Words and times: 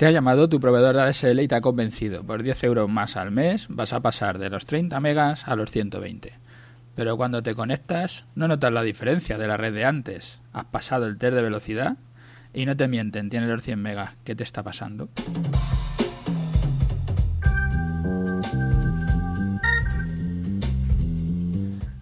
Te 0.00 0.06
ha 0.06 0.10
llamado 0.12 0.48
tu 0.48 0.60
proveedor 0.60 0.96
de 0.96 1.02
ADSL 1.02 1.40
y 1.40 1.46
te 1.46 1.56
ha 1.56 1.60
convencido. 1.60 2.24
Por 2.24 2.42
10 2.42 2.64
euros 2.64 2.88
más 2.88 3.18
al 3.18 3.30
mes 3.30 3.66
vas 3.68 3.92
a 3.92 4.00
pasar 4.00 4.38
de 4.38 4.48
los 4.48 4.64
30 4.64 4.98
megas 4.98 5.46
a 5.46 5.56
los 5.56 5.70
120. 5.70 6.38
Pero 6.94 7.18
cuando 7.18 7.42
te 7.42 7.54
conectas 7.54 8.24
no 8.34 8.48
notas 8.48 8.72
la 8.72 8.80
diferencia 8.80 9.36
de 9.36 9.46
la 9.46 9.58
red 9.58 9.74
de 9.74 9.84
antes. 9.84 10.40
Has 10.54 10.64
pasado 10.64 11.04
el 11.04 11.18
test 11.18 11.34
de 11.34 11.42
velocidad 11.42 11.98
y 12.54 12.64
no 12.64 12.78
te 12.78 12.88
mienten, 12.88 13.28
tienes 13.28 13.50
los 13.50 13.62
100 13.62 13.78
megas. 13.78 14.12
¿Qué 14.24 14.34
te 14.34 14.42
está 14.42 14.62
pasando? 14.62 15.10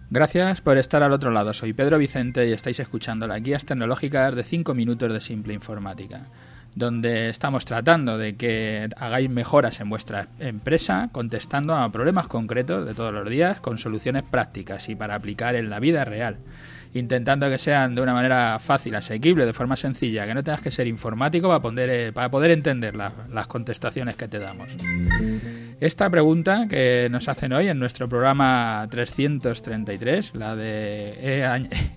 Gracias 0.09 0.61
por 0.61 0.77
estar 0.77 1.03
al 1.03 1.11
otro 1.11 1.31
lado. 1.31 1.51
Soy 1.51 1.73
Pedro 1.73 1.97
Vicente 1.97 2.47
y 2.47 2.53
estáis 2.53 2.79
escuchando 2.79 3.27
las 3.27 3.43
guías 3.43 3.65
tecnológicas 3.65 4.33
de 4.35 4.43
5 4.43 4.73
minutos 4.73 5.11
de 5.11 5.19
simple 5.19 5.53
informática 5.53 6.29
donde 6.75 7.29
estamos 7.29 7.65
tratando 7.65 8.17
de 8.17 8.35
que 8.35 8.89
hagáis 8.97 9.29
mejoras 9.29 9.79
en 9.79 9.89
vuestra 9.89 10.27
empresa 10.39 11.09
contestando 11.11 11.75
a 11.75 11.91
problemas 11.91 12.27
concretos 12.27 12.85
de 12.85 12.93
todos 12.93 13.13
los 13.13 13.29
días 13.29 13.59
con 13.59 13.77
soluciones 13.77 14.23
prácticas 14.23 14.89
y 14.89 14.95
para 14.95 15.15
aplicar 15.15 15.55
en 15.55 15.69
la 15.69 15.79
vida 15.79 16.05
real 16.05 16.37
intentando 16.93 17.49
que 17.49 17.57
sean 17.57 17.95
de 17.95 18.01
una 18.01 18.13
manera 18.13 18.57
fácil, 18.59 18.95
asequible, 18.95 19.45
de 19.45 19.53
forma 19.53 19.75
sencilla, 19.75 20.25
que 20.25 20.33
no 20.33 20.43
tengas 20.43 20.61
que 20.61 20.71
ser 20.71 20.87
informático 20.87 21.47
para 21.47 21.61
poder, 21.61 21.89
eh, 21.89 22.11
para 22.11 22.29
poder 22.29 22.51
entender 22.51 22.95
las 22.95 23.47
contestaciones 23.47 24.15
que 24.15 24.27
te 24.27 24.39
damos. 24.39 24.75
Esta 25.81 26.09
pregunta 26.09 26.67
que 26.67 27.07
nos 27.09 27.29
hacen 27.29 27.53
hoy 27.53 27.69
en 27.69 27.79
nuestro 27.79 28.09
programa 28.09 28.85
333, 28.91 30.35
la 30.35 30.53
de 30.53 31.41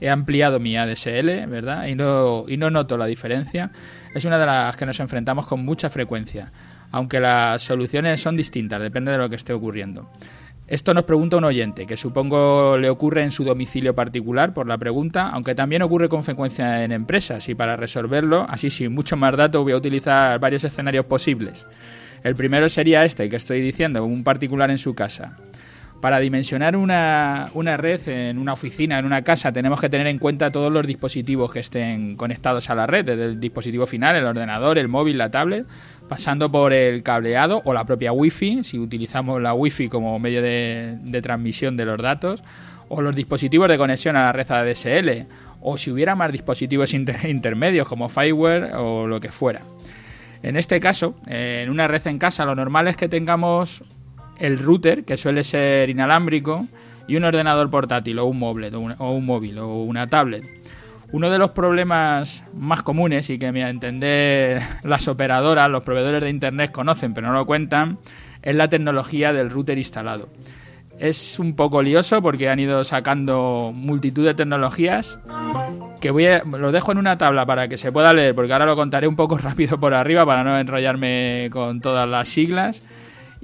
he, 0.00 0.08
ampliado 0.08 0.60
mi 0.60 0.77
ADSL, 0.77 1.48
¿verdad? 1.48 1.88
Y 1.88 1.96
no, 1.96 2.45
y 2.46 2.58
no 2.58 2.70
noto 2.70 2.96
la 2.96 3.06
diferencia, 3.06 3.72
es 4.14 4.24
una 4.24 4.38
de 4.38 4.46
las 4.46 4.77
que 4.77 4.86
nos 4.86 5.00
enfrentamos 5.00 5.48
con 5.48 5.64
mucha 5.64 5.91
frecuencia, 5.91 6.52
aunque 6.92 7.18
las 7.18 7.64
soluciones 7.64 8.20
son 8.20 8.36
distintas, 8.36 8.80
depende 8.80 9.10
de 9.10 9.18
lo 9.18 9.28
que 9.28 9.34
esté 9.34 9.52
ocurriendo. 9.52 10.08
Esto 10.69 10.94
nos 10.94 11.02
pregunta 11.02 11.39
un 11.39 11.44
oyente, 11.44 11.84
que 11.84 11.96
supongo 11.96 12.78
le 12.78 12.89
ocurre 12.89 13.24
en 13.24 13.33
su 13.33 13.42
domicilio 13.42 13.96
particular 13.96 14.55
por 14.55 14.69
la 14.69 14.78
pregunta, 14.78 15.28
aunque 15.30 15.56
también 15.56 15.83
ocurre 15.83 16.08
con 16.08 16.22
frecuencia 16.22 16.84
en 16.84 16.92
empresas 16.92 17.48
y 17.48 17.56
para 17.56 17.77
resolverlo, 17.77 18.46
así 18.48 18.70
sin 18.70 18.94
mucho 18.94 19.17
más 19.17 19.36
datos, 19.36 19.64
voy 19.64 19.72
a 19.72 19.77
utilizar 19.77 20.39
varios 20.39 20.62
escenarios 20.62 21.06
posibles. 21.06 21.67
El 22.25 22.37
primero 22.37 22.69
sería 22.69 23.05
este 23.05 23.28
que 23.28 23.37
estoy 23.37 23.61
diciendo, 23.61 24.05
un 24.05 24.23
particular 24.23 24.70
en 24.70 24.78
su 24.78 24.95
casa. 24.95 25.37
Para 26.01 26.19
dimensionar 26.19 26.77
una, 26.77 27.51
una, 27.55 27.77
red 27.77 28.09
en 28.09 28.39
una 28.39 28.55
oficina, 28.55 28.98
en 28.98 29.05
una 29.05 29.23
casa, 29.23 29.53
tenemos 29.53 29.81
que 29.81 29.89
tener 29.89 30.09
en 30.09 30.19
cuenta 30.19 30.51
todos 30.51 30.73
los 30.73 30.84
dispositivos 30.84 31.53
que 31.53 31.61
estén 31.61 32.17
conectados 32.17 32.70
a 32.70 32.75
la 32.75 32.89
red, 32.89 33.05
desde 33.05 33.25
el 33.27 33.41
dispositivo 33.41 33.87
final, 33.87 34.17
el 34.17 34.25
ordenador, 34.25 34.79
el 34.79 34.89
móvil, 34.89 35.19
la 35.19 35.31
tablet, 35.31 35.64
pasando 36.09 36.51
por 36.51 36.73
el 36.73 37.05
cableado 37.05 37.62
o 37.64 37.73
la 37.73 37.84
propia 37.84 38.12
Wi-Fi, 38.12 38.64
si 38.64 38.79
utilizamos 38.79 39.41
la 39.41 39.55
Wi-Fi 39.55 39.89
como 39.89 40.19
medio 40.19 40.42
de, 40.42 41.20
transmisión 41.23 41.77
de 41.77 41.84
los 41.84 41.98
datos, 42.03 42.42
o 42.89 43.01
los 43.01 43.14
dispositivos 43.14 43.69
de 43.69 43.79
conexión 43.79 44.17
a 44.17 44.23
la 44.23 44.33
red 44.33 44.51
ADSL, 44.51 45.27
o 45.61 45.79
si 45.79 45.92
hubiera 45.92 46.17
más 46.17 46.33
dispositivos 46.33 46.95
intermedios 47.25 47.86
como 47.86 48.09
Fireware 48.09 48.75
o 48.75 49.07
lo 49.07 49.20
que 49.20 49.29
fuera. 49.29 49.62
En 50.43 50.57
este 50.57 50.81
caso, 50.81 51.15
en 51.27 51.71
una 51.71 51.87
red 51.89 52.07
en 52.07 52.19
casa, 52.19 52.45
lo 52.45 52.55
normal 52.55 52.89
es 52.89 52.97
que 52.97 53.09
tengamos 53.09 53.83
el 54.39 54.59
router, 54.59 55.05
que 55.05 55.17
suele 55.17 55.45
ser 55.45 55.89
inalámbrico, 55.89 56.67
y 57.07 57.17
un 57.17 57.25
ordenador 57.25 57.71
portátil 57.71 58.19
o 58.19 58.27
un 58.27 58.39
móvil 58.39 58.75
o 58.75 59.11
un 59.11 59.27
móvil 59.27 59.59
o 59.59 59.83
una 59.83 60.09
tablet. 60.09 60.45
Uno 61.13 61.29
de 61.29 61.39
los 61.39 61.51
problemas 61.51 62.43
más 62.55 62.83
comunes 62.83 63.29
y 63.29 63.39
que, 63.39 63.47
a 63.47 63.69
entender, 63.69 64.63
las 64.83 65.09
operadoras, 65.09 65.70
los 65.70 65.83
proveedores 65.83 66.23
de 66.23 66.31
Internet 66.31 66.73
conocen 66.73 67.13
pero 67.13 67.29
no 67.29 67.35
lo 67.35 67.47
cuentan, 67.47 67.98
es 68.43 68.57
la 68.57 68.69
tecnología 68.69 69.33
del 69.33 69.51
router 69.51 69.79
instalado. 69.79 70.29
Es 70.98 71.39
un 71.39 71.55
poco 71.55 71.83
lioso 71.83 72.23
porque 72.23 72.48
han 72.48 72.61
ido 72.61 72.85
sacando 72.85 73.73
multitud 73.75 74.25
de 74.25 74.35
tecnologías 74.35 75.19
que 76.02 76.11
voy 76.11 76.27
a, 76.27 76.42
lo 76.45 76.73
dejo 76.73 76.90
en 76.90 76.98
una 76.98 77.17
tabla 77.17 77.46
para 77.46 77.68
que 77.68 77.79
se 77.79 77.92
pueda 77.92 78.13
leer 78.13 78.35
porque 78.35 78.52
ahora 78.52 78.67
lo 78.67 78.74
contaré 78.74 79.07
un 79.07 79.14
poco 79.14 79.39
rápido 79.39 79.79
por 79.79 79.95
arriba 79.95 80.27
para 80.27 80.42
no 80.42 80.58
enrollarme 80.58 81.48
con 81.52 81.80
todas 81.80 82.08
las 82.08 82.29
siglas 82.29 82.83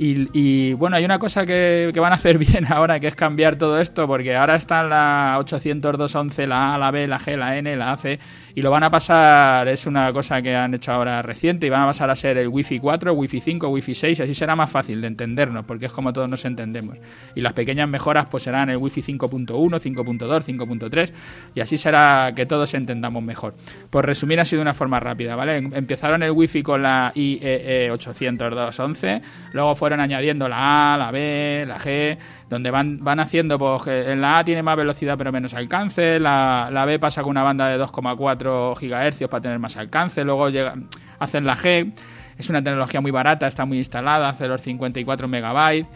y, 0.00 0.74
bueno, 0.74 0.94
hay 0.94 1.04
una 1.04 1.18
cosa 1.18 1.44
que, 1.44 1.92
van 1.96 2.12
a 2.12 2.14
hacer 2.14 2.38
bien 2.38 2.70
ahora, 2.70 3.00
que 3.00 3.08
es 3.08 3.16
cambiar 3.16 3.56
todo 3.56 3.80
esto, 3.80 4.06
porque 4.06 4.36
ahora 4.36 4.54
están 4.54 4.88
la 4.90 5.36
802.11, 5.40 6.46
la 6.46 6.74
A, 6.74 6.78
la 6.78 6.92
B, 6.92 7.08
la 7.08 7.18
G, 7.18 7.36
la 7.36 7.56
N, 7.56 7.74
la 7.76 7.92
AC, 7.94 8.20
y 8.54 8.62
lo 8.62 8.70
van 8.70 8.84
a 8.84 8.90
pasar, 8.90 9.66
es 9.66 9.86
una 9.86 10.12
cosa 10.12 10.40
que 10.40 10.54
han 10.54 10.72
hecho 10.74 10.92
ahora 10.92 11.20
reciente, 11.22 11.66
y 11.66 11.70
van 11.70 11.82
a 11.82 11.86
pasar 11.86 12.10
a 12.10 12.14
ser 12.14 12.38
el 12.38 12.46
Wi-Fi 12.46 12.78
4, 12.78 13.12
Wi-Fi 13.12 13.40
5, 13.40 13.68
Wi-Fi 13.68 13.94
6, 13.94 14.20
así 14.20 14.34
será 14.34 14.54
más 14.54 14.70
fácil 14.70 15.00
de 15.00 15.08
entendernos, 15.08 15.64
porque 15.64 15.86
es 15.86 15.92
como 15.92 16.12
todos 16.12 16.28
nos 16.28 16.44
entendemos. 16.44 16.96
Y 17.34 17.40
las 17.40 17.52
pequeñas 17.52 17.88
mejoras 17.88 18.26
pues 18.30 18.44
serán 18.44 18.70
el 18.70 18.76
Wi-Fi 18.76 19.02
5.1, 19.02 19.48
5.2, 19.48 20.44
5.3, 20.44 21.12
y 21.56 21.60
así 21.60 21.76
será 21.76 22.32
que 22.36 22.46
todos 22.46 22.72
entendamos 22.74 23.22
mejor. 23.24 23.54
Por 23.90 24.06
resumir 24.06 24.38
así 24.38 24.54
de 24.54 24.62
una 24.62 24.74
forma 24.74 25.00
rápida, 25.00 25.34
¿vale? 25.34 25.56
Empezaron 25.56 26.22
el 26.22 26.30
Wi-Fi 26.30 26.62
con 26.62 26.82
la 26.82 27.10
IEE 27.16 27.90
802.11, 27.90 29.22
luego 29.54 29.74
fueron 29.88 30.00
añadiendo 30.00 30.50
la 30.50 30.92
A, 30.92 30.98
la 30.98 31.10
B, 31.10 31.64
la 31.66 31.78
G, 31.78 32.18
donde 32.50 32.70
van, 32.70 32.98
van 33.02 33.20
haciendo, 33.20 33.58
pues 33.58 33.86
en 33.86 34.20
la 34.20 34.38
A 34.38 34.44
tiene 34.44 34.62
más 34.62 34.76
velocidad 34.76 35.16
pero 35.16 35.32
menos 35.32 35.54
alcance, 35.54 36.20
la, 36.20 36.68
la 36.70 36.84
B 36.84 36.98
pasa 36.98 37.22
con 37.22 37.30
una 37.30 37.42
banda 37.42 37.68
de 37.70 37.82
2,4 37.82 38.76
gigahercios 38.76 39.30
para 39.30 39.40
tener 39.40 39.58
más 39.58 39.78
alcance. 39.78 40.24
Luego 40.24 40.50
llega, 40.50 40.74
hacen 41.18 41.46
la 41.46 41.56
G, 41.56 41.94
es 42.36 42.50
una 42.50 42.62
tecnología 42.62 43.00
muy 43.00 43.10
barata, 43.10 43.46
está 43.46 43.64
muy 43.64 43.78
instalada, 43.78 44.28
hace 44.28 44.46
los 44.46 44.60
54 44.60 45.26
megabytes. 45.26 45.88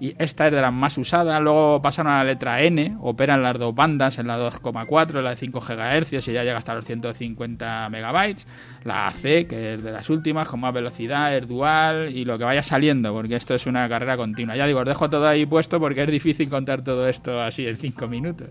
Y 0.00 0.14
esta 0.18 0.46
es 0.46 0.54
de 0.54 0.62
las 0.62 0.72
más 0.72 0.96
usadas. 0.96 1.38
Luego 1.42 1.82
pasaron 1.82 2.12
a 2.12 2.18
la 2.18 2.24
letra 2.24 2.62
N, 2.62 2.96
operan 3.02 3.42
las 3.42 3.58
dos 3.58 3.74
bandas, 3.74 4.18
en 4.18 4.28
la 4.28 4.38
2,4, 4.38 5.20
la 5.20 5.30
de 5.30 5.36
5 5.36 5.60
GHz 5.60 6.28
y 6.28 6.32
ya 6.32 6.42
llega 6.42 6.56
hasta 6.56 6.74
los 6.74 6.86
150 6.86 7.90
megabytes. 7.90 8.46
La 8.84 9.08
AC, 9.08 9.46
que 9.46 9.74
es 9.74 9.82
de 9.82 9.92
las 9.92 10.08
últimas, 10.08 10.48
con 10.48 10.60
más 10.60 10.72
velocidad, 10.72 11.36
es 11.36 11.46
dual 11.46 12.16
y 12.16 12.24
lo 12.24 12.38
que 12.38 12.44
vaya 12.44 12.62
saliendo, 12.62 13.12
porque 13.12 13.36
esto 13.36 13.54
es 13.54 13.66
una 13.66 13.86
carrera 13.90 14.16
continua. 14.16 14.56
Ya 14.56 14.66
digo, 14.66 14.80
os 14.80 14.86
dejo 14.86 15.10
todo 15.10 15.28
ahí 15.28 15.44
puesto 15.44 15.78
porque 15.78 16.04
es 16.04 16.10
difícil 16.10 16.48
contar 16.48 16.82
todo 16.82 17.06
esto 17.06 17.42
así 17.42 17.66
en 17.66 17.76
5 17.76 18.08
minutos. 18.08 18.48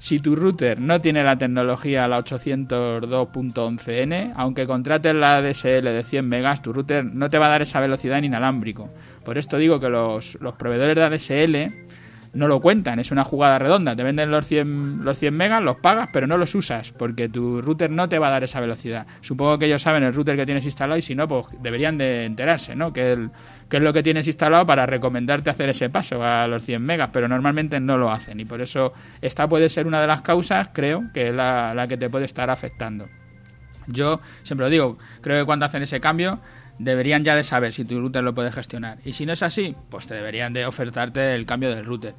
Si 0.00 0.18
tu 0.18 0.34
router 0.34 0.80
no 0.80 1.00
tiene 1.02 1.22
la 1.22 1.36
tecnología 1.36 2.08
la 2.08 2.24
802.11n, 2.24 4.32
aunque 4.34 4.66
contrates 4.66 5.14
la 5.14 5.42
DSL 5.42 5.84
de 5.84 6.02
100 6.02 6.26
megas, 6.26 6.62
tu 6.62 6.72
router 6.72 7.04
no 7.04 7.28
te 7.28 7.36
va 7.36 7.48
a 7.48 7.50
dar 7.50 7.60
esa 7.60 7.80
velocidad 7.80 8.16
en 8.16 8.24
inalámbrico. 8.24 8.88
Por 9.30 9.38
esto 9.38 9.58
digo 9.58 9.78
que 9.78 9.88
los, 9.88 10.36
proveedores 10.58 10.96
de 10.96 11.04
ADSL 11.04 11.72
no 12.32 12.48
lo 12.48 12.60
cuentan, 12.60 12.98
es 12.98 13.12
una 13.12 13.22
jugada 13.22 13.60
redonda. 13.60 13.94
Te 13.94 14.02
venden 14.02 14.28
los 14.28 14.44
100, 14.44 15.04
los 15.04 15.20
100 15.20 15.32
megas, 15.32 15.62
los 15.62 15.76
pagas, 15.76 16.08
pero 16.12 16.26
no 16.26 16.36
los 16.36 16.52
usas, 16.56 16.90
porque 16.90 17.28
tu 17.28 17.62
router 17.62 17.92
no 17.92 18.08
te 18.08 18.18
va 18.18 18.26
a 18.26 18.30
dar 18.32 18.42
esa 18.42 18.58
velocidad. 18.58 19.06
Supongo 19.20 19.56
que 19.60 19.66
ellos 19.66 19.82
saben 19.82 20.02
el 20.02 20.14
router 20.14 20.34
que 20.34 20.46
tienes 20.46 20.64
instalado 20.64 20.98
y 20.98 21.02
si 21.02 21.14
no, 21.14 21.28
pues 21.28 21.46
deberían 21.62 21.96
de 21.96 22.24
enterarse, 22.24 22.74
¿no? 22.74 22.92
Que 22.92 23.28
es 23.70 23.80
lo 23.80 23.92
que 23.92 24.02
tienes 24.02 24.26
instalado 24.26 24.66
para 24.66 24.84
recomendarte 24.84 25.48
hacer 25.48 25.68
ese 25.68 25.90
paso 25.90 26.24
a 26.24 26.48
los 26.48 26.64
100 26.64 26.82
megas, 26.82 27.10
pero 27.12 27.28
normalmente 27.28 27.78
no 27.78 27.98
lo 27.98 28.10
hacen 28.10 28.40
y 28.40 28.44
por 28.44 28.60
eso 28.60 28.92
esta 29.20 29.48
puede 29.48 29.68
ser 29.68 29.86
una 29.86 30.00
de 30.00 30.08
las 30.08 30.22
causas, 30.22 30.70
creo, 30.72 31.04
que 31.14 31.28
es 31.28 31.34
la, 31.36 31.86
que 31.88 31.96
te 31.96 32.10
puede 32.10 32.24
estar 32.24 32.50
afectando. 32.50 33.08
Yo 33.86 34.20
siempre 34.42 34.66
lo 34.66 34.70
digo, 34.70 34.98
creo 35.20 35.40
que 35.40 35.46
cuando 35.46 35.66
hacen 35.66 35.82
ese 35.82 36.00
cambio 36.00 36.40
deberían 36.80 37.22
ya 37.22 37.36
de 37.36 37.44
saber 37.44 37.72
si 37.72 37.84
tu 37.84 38.00
router 38.00 38.24
lo 38.24 38.34
puede 38.34 38.50
gestionar. 38.50 38.98
Y 39.04 39.12
si 39.12 39.26
no 39.26 39.32
es 39.32 39.42
así, 39.42 39.76
pues 39.90 40.06
te 40.06 40.14
deberían 40.14 40.52
de 40.52 40.66
ofertarte 40.66 41.34
el 41.34 41.46
cambio 41.46 41.74
del 41.74 41.84
router. 41.84 42.14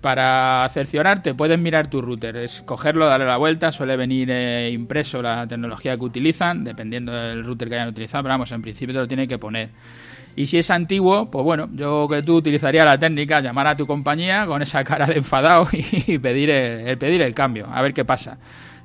Para 0.00 0.68
cerciorarte, 0.72 1.34
puedes 1.34 1.58
mirar 1.58 1.90
tu 1.90 2.00
router, 2.00 2.36
es 2.36 2.62
cogerlo, 2.62 3.06
darle 3.06 3.26
la 3.26 3.36
vuelta, 3.36 3.72
suele 3.72 3.96
venir 3.96 4.30
eh, 4.30 4.70
impreso 4.72 5.20
la 5.20 5.44
tecnología 5.48 5.96
que 5.96 6.04
utilizan, 6.04 6.62
dependiendo 6.62 7.12
del 7.12 7.44
router 7.44 7.68
que 7.68 7.74
hayan 7.74 7.88
utilizado, 7.88 8.22
pero 8.22 8.34
vamos, 8.34 8.52
en 8.52 8.62
principio 8.62 8.94
te 8.94 9.00
lo 9.00 9.08
tiene 9.08 9.26
que 9.26 9.38
poner. 9.38 9.70
Y 10.36 10.46
si 10.46 10.56
es 10.56 10.70
antiguo, 10.70 11.28
pues 11.28 11.44
bueno, 11.44 11.68
yo 11.72 12.06
que 12.08 12.22
tú 12.22 12.36
utilizaría 12.36 12.84
la 12.84 12.96
técnica, 12.96 13.40
llamar 13.40 13.66
a 13.66 13.76
tu 13.76 13.88
compañía 13.88 14.46
con 14.46 14.62
esa 14.62 14.84
cara 14.84 15.04
de 15.04 15.14
enfadado 15.14 15.66
y 15.72 16.16
pedir 16.18 16.50
el, 16.50 16.96
pedir 16.96 17.20
el 17.22 17.34
cambio, 17.34 17.66
a 17.68 17.82
ver 17.82 17.92
qué 17.92 18.04
pasa. 18.04 18.38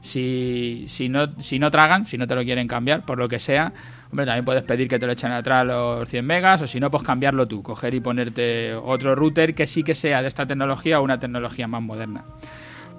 Si, 0.03 0.83
si, 0.89 1.07
no, 1.07 1.27
si 1.39 1.59
no 1.59 1.71
tragan, 1.71 2.05
si 2.05 2.17
no 2.17 2.27
te 2.27 2.35
lo 2.35 2.43
quieren 2.43 2.67
cambiar, 2.67 3.05
por 3.05 3.17
lo 3.17 3.29
que 3.29 3.39
sea, 3.39 3.71
hombre, 4.11 4.25
también 4.25 4.43
puedes 4.43 4.63
pedir 4.63 4.89
que 4.89 4.99
te 4.99 5.05
lo 5.05 5.13
echen 5.13 5.31
atrás 5.31 5.65
los 5.65 6.09
100 6.09 6.25
megas, 6.25 6.61
o 6.61 6.67
si 6.67 6.81
no, 6.81 6.91
pues 6.91 7.03
cambiarlo 7.03 7.47
tú, 7.47 7.63
coger 7.63 7.93
y 7.93 8.01
ponerte 8.01 8.75
otro 8.75 9.15
router 9.15 9.55
que 9.55 9.65
sí 9.65 9.81
que 9.81 9.95
sea 9.95 10.21
de 10.21 10.27
esta 10.27 10.45
tecnología 10.45 10.99
o 10.99 11.03
una 11.03 11.21
tecnología 11.21 11.69
más 11.69 11.81
moderna. 11.81 12.25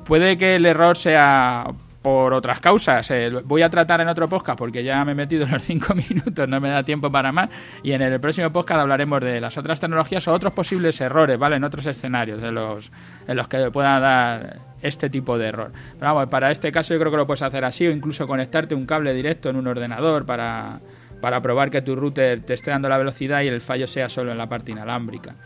Puede 0.07 0.39
que 0.39 0.57
el 0.57 0.65
error 0.65 0.97
sea 0.97 1.67
por 2.05 2.35
otras 2.35 2.61
causas. 2.61 3.11
Eh, 3.13 3.31
voy 3.47 3.63
a 3.63 3.71
tratar 3.71 4.03
en 4.03 4.09
otro 4.09 4.29
podcast 4.29 4.59
porque 4.59 4.85
ya 4.85 5.03
me 5.07 5.13
he 5.13 5.15
metido 5.15 5.47
en 5.47 5.53
los 5.53 5.63
cinco 5.65 5.95
minutos, 5.95 6.47
no 6.47 6.61
me 6.61 6.69
da 6.69 6.83
tiempo 6.83 7.11
para 7.11 7.33
más. 7.33 7.49
Y 7.83 7.93
en 7.93 8.03
el 8.03 8.21
próximo 8.21 8.53
podcast 8.53 8.83
hablaremos 8.83 9.23
de 9.23 9.41
las 9.41 9.57
otras 9.57 9.81
tecnologías 9.81 10.29
o 10.29 10.35
otros 10.35 10.53
posibles 10.53 11.01
errores, 11.01 11.39
¿vale? 11.39 11.57
En 11.57 11.65
otros 11.65 11.87
escenarios 11.87 12.43
de 12.43 12.53
los, 12.53 12.93
en 13.27 13.37
los 13.37 13.49
que 13.49 13.71
pueda 13.71 13.99
dar 14.01 14.59
este 14.83 15.09
tipo 15.09 15.39
de 15.39 15.47
error. 15.47 15.73
Pero 15.99 16.13
vamos, 16.13 16.29
para 16.29 16.51
este 16.51 16.71
caso 16.71 16.93
yo 16.93 17.01
creo 17.01 17.11
que 17.11 17.17
lo 17.17 17.27
puedes 17.27 17.41
hacer 17.41 17.65
así 17.65 17.87
o 17.87 17.91
incluso 17.91 18.27
conectarte 18.27 18.75
un 18.75 18.85
cable 18.85 19.15
directo 19.15 19.49
en 19.49 19.57
un 19.57 19.67
ordenador 19.67 20.27
para 20.27 20.81
para 21.23 21.41
probar 21.41 21.71
que 21.71 21.81
tu 21.81 21.97
router 21.97 22.43
te 22.43 22.53
esté 22.53 22.71
dando 22.71 22.87
la 22.91 22.99
velocidad 22.99 23.41
y 23.41 23.49
el 23.49 23.63
fallo 23.63 23.87
sea 23.87 24.11
solo 24.11 24.31
en 24.31 24.37
la 24.37 24.47
parte 24.47 24.73
inalámbrica. 24.73 25.37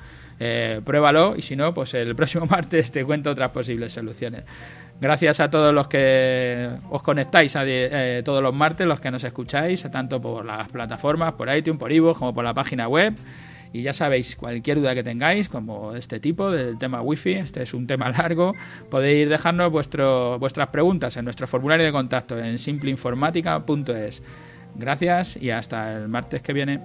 Eh, 0.41 0.81
pruébalo 0.85 1.35
y 1.37 1.43
si 1.43 1.55
no, 1.55 1.73
pues 1.73 1.95
el 1.95 2.17
próximo 2.17 2.47
martes 2.47 2.91
te 2.91 3.05
cuento 3.05 3.31
otras 3.31 3.51
posibles 3.51 3.93
soluciones. 3.93 4.43
Gracias 5.01 5.39
a 5.39 5.49
todos 5.49 5.73
los 5.73 5.87
que 5.87 6.69
os 6.91 7.03
conectáis 7.03 7.55
eh, 7.57 8.23
todos 8.25 8.43
los 8.43 8.53
martes, 8.53 8.87
los 8.87 8.99
que 8.99 9.11
nos 9.13 9.23
escucháis, 9.23 9.83
tanto 9.91 10.21
por 10.21 10.45
las 10.45 10.69
plataformas, 10.69 11.35
por 11.35 11.55
iTunes, 11.55 11.79
por 11.79 11.93
Ivo, 11.93 12.15
como 12.15 12.35
por 12.35 12.45
la 12.45 12.53
página 12.53 12.89
web. 12.89 13.15
Y 13.73 13.83
ya 13.83 13.93
sabéis, 13.93 14.35
cualquier 14.35 14.79
duda 14.81 14.95
que 14.95 15.05
tengáis, 15.05 15.49
como 15.49 15.95
este 15.95 16.19
tipo 16.19 16.51
del 16.51 16.79
tema 16.79 17.01
wifi, 17.03 17.35
este 17.35 17.63
es 17.63 17.75
un 17.75 17.87
tema 17.87 18.11
largo, 18.19 18.55
podéis 18.91 19.29
dejarnos 19.29 19.71
vuestro, 19.71 20.39
vuestras 20.39 20.69
preguntas 20.69 21.17
en 21.17 21.25
nuestro 21.25 21.47
formulario 21.47 21.87
de 21.87 21.93
contacto 21.93 22.39
en 22.39 22.59
simpleinformática.es. 22.59 24.23
Gracias 24.75 25.37
y 25.37 25.51
hasta 25.51 25.97
el 25.97 26.09
martes 26.09 26.43
que 26.43 26.53
viene. 26.53 26.81